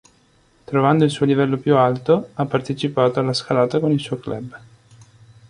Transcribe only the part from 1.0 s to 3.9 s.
il suo livello più alto, ha partecipato alla scalata